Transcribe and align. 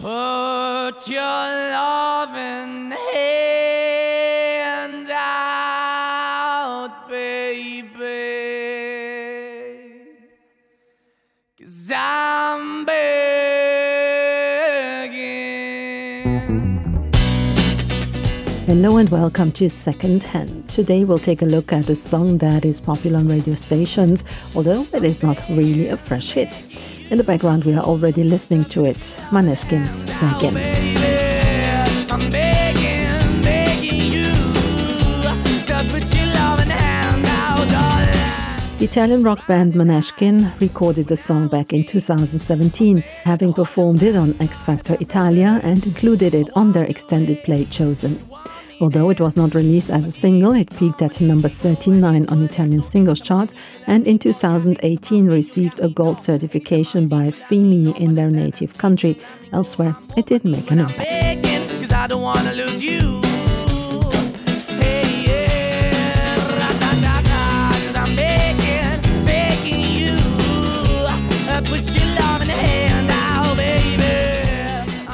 Put 0.00 1.08
your 1.08 1.20
loving 1.20 2.90
hand 3.12 5.10
out, 5.10 7.06
baby. 7.06 7.90
Cause 11.58 11.90
I'm 11.94 12.86
begging. 12.86 13.02
Hello 18.64 18.96
and 18.96 19.10
welcome 19.10 19.52
to 19.52 19.68
Second 19.68 20.24
Hand. 20.24 20.66
Today 20.70 21.04
we'll 21.04 21.18
take 21.18 21.42
a 21.42 21.44
look 21.44 21.74
at 21.74 21.90
a 21.90 21.94
song 21.94 22.38
that 22.38 22.64
is 22.64 22.80
popular 22.80 23.18
on 23.18 23.28
radio 23.28 23.54
stations, 23.54 24.24
although 24.54 24.86
it 24.94 25.04
is 25.04 25.22
not 25.22 25.46
really 25.50 25.88
a 25.88 25.98
fresh 25.98 26.32
hit. 26.32 26.58
In 27.10 27.18
the 27.18 27.24
background, 27.24 27.64
we 27.64 27.74
are 27.74 27.82
already 27.82 28.22
listening 28.22 28.66
to 28.66 28.84
it 28.84 29.18
Maneskin's 29.30 30.04
Beggin. 30.20 30.54
The 38.78 38.84
Italian 38.84 39.24
rock 39.24 39.44
band 39.48 39.74
Maneskin 39.74 40.52
recorded 40.60 41.08
the 41.08 41.16
song 41.16 41.48
back 41.48 41.72
in 41.72 41.84
2017, 41.84 42.98
having 43.24 43.52
performed 43.54 44.04
it 44.04 44.14
on 44.14 44.40
X 44.40 44.62
Factor 44.62 44.96
Italia 45.00 45.60
and 45.64 45.84
included 45.84 46.32
it 46.32 46.48
on 46.54 46.70
their 46.70 46.84
extended 46.84 47.42
play 47.42 47.64
Chosen. 47.64 48.24
Although 48.80 49.10
it 49.10 49.20
was 49.20 49.36
not 49.36 49.54
released 49.54 49.90
as 49.90 50.06
a 50.06 50.10
single, 50.10 50.52
it 50.52 50.74
peaked 50.76 51.02
at 51.02 51.20
number 51.20 51.50
39 51.50 52.26
on 52.28 52.42
Italian 52.42 52.82
singles 52.82 53.20
charts 53.20 53.54
and 53.86 54.06
in 54.06 54.18
2018 54.18 55.26
received 55.26 55.80
a 55.80 55.88
gold 55.88 56.18
certification 56.20 57.06
by 57.06 57.30
FIMI 57.30 57.94
in 57.98 58.14
their 58.14 58.30
native 58.30 58.78
country. 58.78 59.20
Elsewhere, 59.52 59.94
it 60.16 60.24
did 60.26 60.46
make 60.46 60.70
an 60.70 60.78
impact. 60.80 63.09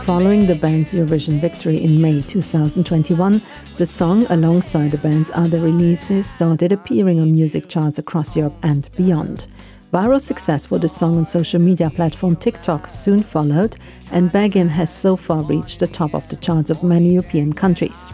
Following 0.07 0.47
the 0.47 0.55
band's 0.55 0.93
Eurovision 0.93 1.41
victory 1.41 1.83
in 1.83 2.01
May 2.01 2.23
2021, 2.23 3.43
the 3.77 3.85
song, 3.85 4.25
alongside 4.31 4.93
the 4.93 4.99
band's 4.99 5.33
other 5.35 5.59
releases, 5.59 6.31
started 6.31 6.71
appearing 6.71 7.19
on 7.19 7.33
music 7.33 7.69
charts 7.69 7.99
across 7.99 8.37
Europe 8.37 8.55
and 8.63 8.89
beyond. 8.95 9.49
Viral 9.93 10.21
success 10.21 10.65
for 10.65 10.79
the 10.79 10.89
song 10.89 11.17
on 11.17 11.27
social 11.27 11.61
media 11.61 11.91
platform 11.91 12.37
TikTok 12.37 12.87
soon 12.87 13.21
followed, 13.21 13.79
and 14.13 14.31
Beggin 14.31 14.69
has 14.69 14.95
so 14.95 15.17
far 15.17 15.43
reached 15.43 15.81
the 15.81 15.89
top 15.89 16.15
of 16.15 16.29
the 16.29 16.37
charts 16.37 16.71
of 16.71 16.85
many 16.85 17.15
European 17.15 17.53
countries. 17.53 18.09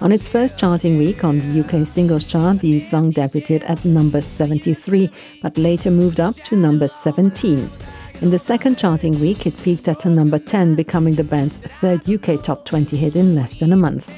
On 0.00 0.12
its 0.12 0.28
first 0.28 0.56
charting 0.56 0.96
week 0.96 1.24
on 1.24 1.40
the 1.40 1.60
UK 1.60 1.84
singles 1.84 2.22
chart, 2.22 2.60
the 2.60 2.78
song 2.78 3.12
debuted 3.12 3.68
at 3.68 3.84
number 3.84 4.20
73, 4.20 5.10
but 5.42 5.58
later 5.58 5.90
moved 5.90 6.20
up 6.20 6.36
to 6.44 6.54
number 6.54 6.86
17. 6.86 7.68
In 8.22 8.30
the 8.30 8.38
second 8.38 8.78
charting 8.78 9.20
week, 9.20 9.46
it 9.46 9.54
peaked 9.62 9.88
at 9.88 10.06
number 10.06 10.38
10, 10.38 10.74
becoming 10.74 11.14
the 11.14 11.22
band's 11.22 11.58
third 11.58 12.08
UK 12.08 12.42
top 12.42 12.64
20 12.64 12.96
hit 12.96 13.14
in 13.14 13.34
less 13.34 13.60
than 13.60 13.74
a 13.74 13.76
month. 13.76 14.10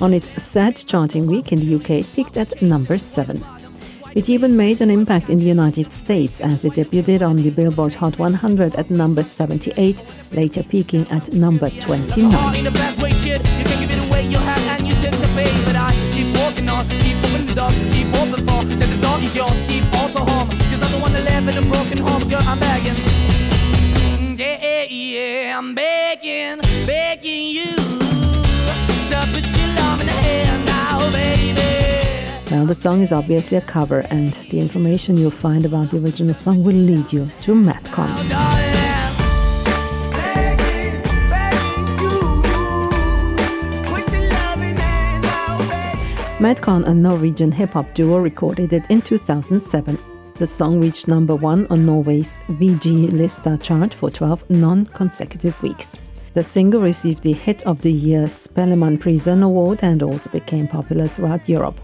On 0.00 0.14
its 0.14 0.30
third 0.30 0.76
charting 0.76 1.26
week 1.26 1.50
in 1.50 1.58
the 1.58 1.74
UK, 1.74 1.90
it 1.90 2.12
peaked 2.14 2.36
at 2.36 2.62
number 2.62 2.98
7. 2.98 3.44
It 4.14 4.30
even 4.30 4.56
made 4.56 4.80
an 4.80 4.90
impact 4.90 5.28
in 5.28 5.40
the 5.40 5.44
United 5.44 5.90
States 5.90 6.40
as 6.40 6.64
it 6.64 6.74
debuted 6.74 7.26
on 7.26 7.34
the 7.34 7.50
Billboard 7.50 7.94
Hot 7.94 8.16
100 8.16 8.76
at 8.76 8.90
number 8.90 9.24
78, 9.24 10.04
later 10.30 10.62
peaking 10.62 11.08
at 11.10 11.32
number 11.32 11.68
29. 11.68 12.30
Yeah, 25.52 25.58
I'm 25.58 25.74
begging, 25.74 26.60
begging 26.86 27.48
you 27.48 27.66
to 27.66 29.18
put 29.32 29.44
your 29.58 29.68
love 29.68 30.00
in 30.00 30.06
the 30.06 30.12
hand 30.12 30.64
now, 30.64 31.10
baby. 31.10 32.50
Now, 32.50 32.64
the 32.64 32.74
song 32.74 33.02
is 33.02 33.12
obviously 33.12 33.58
a 33.58 33.60
cover, 33.60 34.00
and 34.10 34.32
the 34.50 34.60
information 34.60 35.18
you'll 35.18 35.30
find 35.30 35.66
about 35.66 35.90
the 35.90 35.98
original 35.98 36.32
song 36.32 36.64
will 36.64 36.74
lead 36.74 37.12
you 37.12 37.30
to 37.42 37.54
Madcon. 37.54 38.08
Oh, 38.18 38.28
darling. 38.28 38.72
Begging, 40.16 41.02
begging 41.34 41.88
you, 42.02 42.18
put 43.90 44.10
your 44.12 44.24
loving 44.30 44.76
hand 44.76 45.24
out, 45.26 45.58
baby. 45.58 46.44
Madcon, 46.44 46.86
a 46.86 46.94
Norwegian 46.94 47.52
hip 47.52 47.70
hop 47.70 47.92
duo, 47.92 48.18
recorded 48.18 48.72
it 48.72 48.84
in 48.90 49.02
2007. 49.02 49.98
The 50.42 50.48
song 50.48 50.80
reached 50.80 51.06
number 51.06 51.36
one 51.36 51.68
on 51.70 51.86
Norway's 51.86 52.36
VG 52.48 53.10
Lista 53.10 53.62
chart 53.62 53.94
for 53.94 54.10
12 54.10 54.50
non 54.50 54.86
consecutive 54.86 55.62
weeks. 55.62 56.00
The 56.34 56.42
single 56.42 56.80
received 56.80 57.22
the 57.22 57.32
Hit 57.32 57.62
of 57.62 57.80
the 57.80 57.92
Year 57.92 58.24
Spellemannprisen 58.24 59.44
Award 59.44 59.78
and 59.82 60.02
also 60.02 60.30
became 60.30 60.66
popular 60.66 61.06
throughout 61.06 61.48
Europe. 61.48 61.80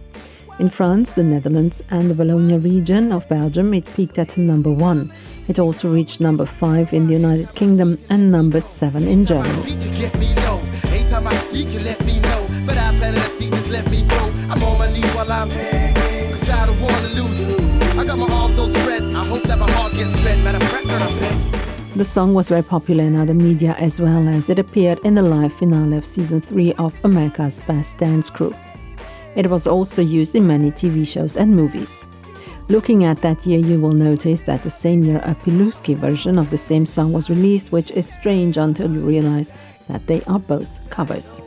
In 0.58 0.68
France, 0.68 1.12
the 1.12 1.22
Netherlands, 1.22 1.84
and 1.92 2.10
the 2.10 2.14
Wallonia 2.14 2.58
region 2.60 3.12
of 3.12 3.28
Belgium, 3.28 3.72
it 3.74 3.86
peaked 3.94 4.18
at 4.18 4.36
number 4.36 4.72
one. 4.72 5.12
It 5.46 5.60
also 5.60 5.94
reached 5.94 6.20
number 6.20 6.44
five 6.44 6.92
in 6.92 7.06
the 7.06 7.12
United 7.12 7.54
Kingdom 7.54 7.96
and 8.10 8.32
number 8.32 8.60
seven 8.60 9.06
in 9.06 9.24
Germany. 9.24 9.62
Spread. 18.80 19.02
I 19.02 19.24
hope 19.24 19.42
that 19.42 19.58
my 19.58 19.70
heart 19.72 19.92
gets 19.92 20.14
fed. 20.20 20.42
Matter 20.44 20.58
of 20.58 20.70
fact, 20.70 20.86
I'm 20.86 21.18
begging. 21.20 21.96
The 21.96 22.04
song 22.04 22.34
was 22.34 22.48
very 22.48 22.62
popular 22.62 23.02
in 23.04 23.16
other 23.16 23.34
media 23.34 23.74
as 23.78 24.00
well 24.00 24.28
as 24.28 24.50
it 24.50 24.58
appeared 24.58 25.00
in 25.04 25.14
the 25.14 25.22
live 25.22 25.52
finale 25.52 25.96
of 25.96 26.06
season 26.06 26.40
3 26.40 26.74
of 26.74 26.96
America's 27.04 27.60
Best 27.60 27.98
Dance 27.98 28.30
Crew. 28.30 28.54
It 29.34 29.48
was 29.48 29.66
also 29.66 30.02
used 30.02 30.34
in 30.34 30.46
many 30.46 30.70
TV 30.70 31.06
shows 31.06 31.36
and 31.36 31.54
movies. 31.54 32.06
Looking 32.68 33.04
at 33.04 33.22
that 33.22 33.46
year, 33.46 33.58
you 33.58 33.80
will 33.80 33.92
notice 33.92 34.42
that 34.42 34.62
the 34.62 34.70
same 34.70 35.02
year 35.02 35.18
a 35.24 35.34
Pilooski 35.34 35.96
version 35.96 36.38
of 36.38 36.50
the 36.50 36.58
same 36.58 36.84
song 36.86 37.12
was 37.12 37.30
released, 37.30 37.72
which 37.72 37.90
is 37.92 38.08
strange 38.08 38.58
until 38.58 38.92
you 38.92 39.00
realize 39.00 39.52
that 39.88 40.06
they 40.06 40.22
are 40.24 40.38
both 40.38 40.90
covers. 40.90 41.40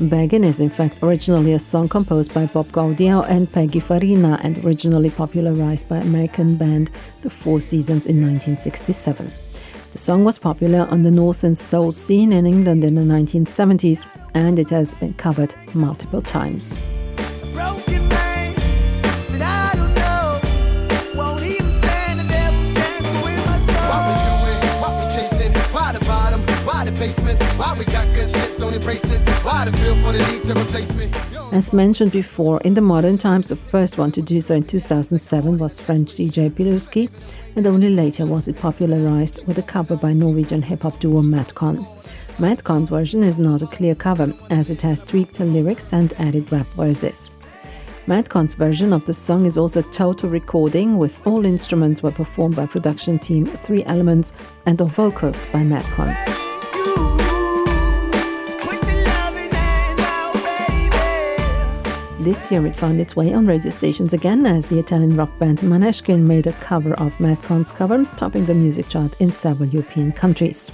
Beggin 0.00 0.44
is 0.44 0.60
in 0.60 0.70
fact 0.70 1.02
originally 1.02 1.54
a 1.54 1.58
song 1.58 1.88
composed 1.88 2.32
by 2.32 2.46
Bob 2.46 2.68
Gaudio 2.68 3.28
and 3.28 3.50
Peggy 3.52 3.80
Farina 3.80 4.38
and 4.44 4.64
originally 4.64 5.10
popularized 5.10 5.88
by 5.88 5.96
American 5.96 6.54
band 6.56 6.90
The 7.22 7.30
Four 7.30 7.60
Seasons 7.60 8.06
in 8.06 8.22
1967. 8.22 9.28
The 9.92 9.98
song 9.98 10.24
was 10.24 10.38
popular 10.38 10.86
on 10.88 11.02
the 11.02 11.10
northern 11.10 11.56
soul 11.56 11.90
scene 11.90 12.32
in 12.32 12.46
England 12.46 12.84
in 12.84 12.94
the 12.94 13.02
1970s 13.02 14.06
and 14.34 14.60
it 14.60 14.70
has 14.70 14.94
been 14.94 15.14
covered 15.14 15.52
multiple 15.74 16.22
times. 16.22 16.78
Broken 17.52 18.06
man 18.08 18.54
that 19.32 19.42
I 19.42 19.76
don't 19.76 19.94
know 19.96 20.40
won't 21.16 21.42
even 21.42 21.72
stand 21.72 22.20
the 22.20 22.24
devil's 22.28 22.74
chance 22.76 23.02
to 23.02 23.24
win 23.24 23.36
my 23.46 23.58
soul. 23.66 23.74
Why 23.90 24.00
we 24.06 24.14
do 24.22 24.32
it? 24.52 24.64
Why 24.80 25.04
we 25.04 25.10
chasing? 25.10 25.52
Why 25.72 25.92
the 25.92 26.04
bottom? 26.04 26.42
Why 26.64 26.84
the 26.84 26.92
basement? 26.92 27.42
Why 27.58 27.74
we 27.76 27.84
got 27.84 28.06
good 28.14 28.30
shit? 28.30 28.57
As 31.52 31.72
mentioned 31.72 32.12
before, 32.12 32.60
in 32.60 32.74
the 32.74 32.80
modern 32.80 33.18
times, 33.18 33.48
the 33.48 33.56
first 33.56 33.98
one 33.98 34.12
to 34.12 34.22
do 34.22 34.40
so 34.40 34.54
in 34.54 34.64
2007 34.64 35.58
was 35.58 35.80
French 35.80 36.14
DJ 36.14 36.50
Pilooski, 36.50 37.10
and 37.56 37.66
only 37.66 37.88
later 37.88 38.26
was 38.26 38.48
it 38.48 38.58
popularized 38.58 39.46
with 39.46 39.58
a 39.58 39.62
cover 39.62 39.96
by 39.96 40.12
Norwegian 40.12 40.62
hip 40.62 40.82
hop 40.82 41.00
duo 41.00 41.22
Madcon. 41.22 41.86
Madcon's 42.38 42.90
version 42.90 43.24
is 43.24 43.38
not 43.38 43.62
a 43.62 43.66
clear 43.66 43.94
cover, 43.94 44.32
as 44.50 44.70
it 44.70 44.82
has 44.82 45.02
tweaked 45.02 45.40
lyrics 45.40 45.92
and 45.92 46.12
added 46.20 46.50
rap 46.52 46.66
verses. 46.68 47.30
Madcon's 48.06 48.54
version 48.54 48.92
of 48.92 49.04
the 49.06 49.14
song 49.14 49.44
is 49.44 49.58
also 49.58 49.80
a 49.80 49.90
total 49.90 50.30
recording, 50.30 50.98
with 50.98 51.26
all 51.26 51.44
instruments 51.44 52.02
were 52.02 52.12
performed 52.12 52.56
by 52.56 52.66
production 52.66 53.18
team 53.18 53.44
Three 53.44 53.84
Elements 53.84 54.32
and 54.66 54.78
the 54.78 54.84
vocals 54.84 55.46
by 55.48 55.62
Madcon. 55.62 56.47
This 62.20 62.50
year 62.50 62.66
it 62.66 62.76
found 62.76 63.00
its 63.00 63.14
way 63.14 63.32
on 63.32 63.46
radio 63.46 63.70
stations 63.70 64.12
again 64.12 64.44
as 64.44 64.66
the 64.66 64.80
Italian 64.80 65.16
rock 65.16 65.30
band 65.38 65.58
Måneskin 65.58 66.22
made 66.22 66.48
a 66.48 66.52
cover 66.54 66.94
of 66.94 67.18
Matt 67.20 67.38
Madcon's 67.38 67.70
cover, 67.70 68.04
topping 68.16 68.44
the 68.44 68.54
music 68.54 68.88
chart 68.88 69.20
in 69.20 69.30
several 69.30 69.68
European 69.68 70.10
countries. 70.10 70.68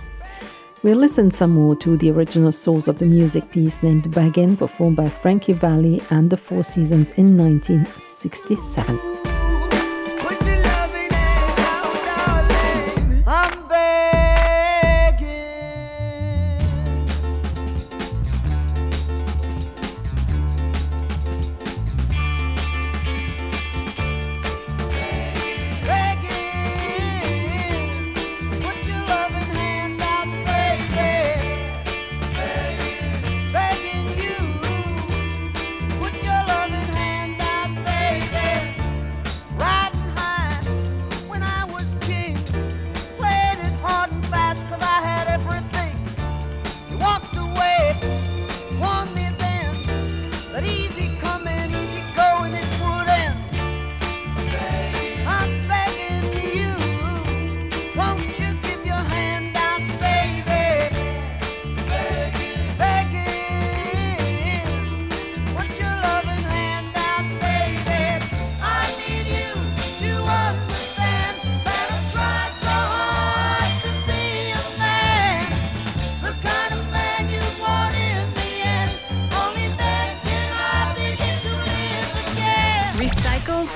We'll 0.82 0.96
listen 0.96 1.30
some 1.30 1.50
more 1.50 1.76
to 1.76 1.98
the 1.98 2.10
original 2.10 2.50
source 2.50 2.88
of 2.88 2.96
the 2.96 3.06
music 3.06 3.50
piece 3.50 3.82
named 3.82 4.10
Beggin, 4.10 4.56
performed 4.56 4.96
by 4.96 5.10
Frankie 5.10 5.52
Valli 5.52 6.02
and 6.08 6.30
the 6.30 6.36
Four 6.38 6.64
Seasons 6.64 7.10
in 7.12 7.36
1967. 7.36 9.33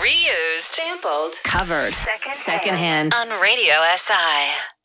Reused, 0.08 0.60
sampled, 0.60 1.34
covered, 1.44 1.92
secondhand, 2.32 3.12
on 3.14 3.28
Radio 3.42 3.74
SI. 3.94 4.77